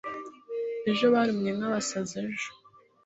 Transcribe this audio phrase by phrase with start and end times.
[0.89, 2.49] Ejo barumye nk'abasazi ejo.